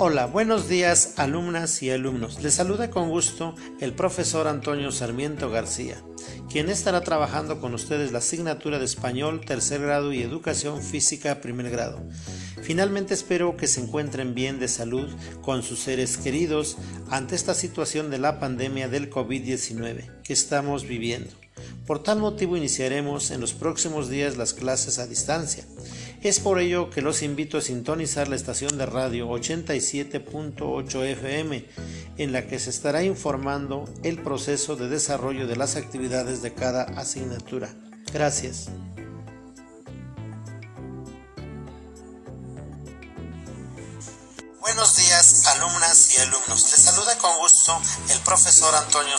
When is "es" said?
26.20-26.40